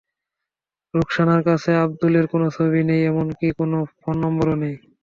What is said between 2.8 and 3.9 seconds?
নেই, এমনকি কোনো